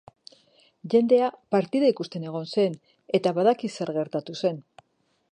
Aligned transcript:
Jendea 0.93 1.25
partida 1.55 1.91
ikusten 1.93 2.25
egon 2.29 2.49
zen, 2.61 2.77
eta 3.21 3.33
badaki 3.39 3.71
zer 3.77 3.93
gertatu 3.99 4.37
zen. 4.41 4.59